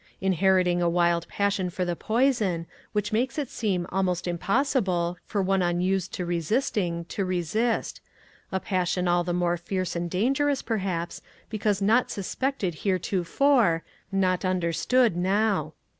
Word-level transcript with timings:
Inheriting 0.19 0.81
a 0.81 0.89
wild 0.89 1.27
passion 1.27 1.69
for 1.69 1.85
the 1.85 1.95
poison, 1.95 2.65
which 2.91 3.11
makes 3.13 3.37
it 3.37 3.49
seem 3.51 3.85
almost 3.91 4.27
impossible, 4.27 5.17
for 5.27 5.43
one 5.43 5.61
unused 5.61 6.11
to 6.13 6.25
resisting, 6.25 7.05
to 7.05 7.23
resist— 7.23 8.01
a 8.51 8.59
passion 8.59 9.07
all 9.07 9.23
the 9.23 9.31
more 9.31 9.57
fierce 9.57 9.95
and 9.95 10.09
dangerous, 10.09 10.63
perhaps, 10.63 11.21
because 11.51 11.83
not 11.83 12.09
suspected 12.09 12.79
heretofore, 12.81 13.83
not 14.11 14.43
un 14.43 14.59
derstood 14.61 15.13
now. 15.13 15.73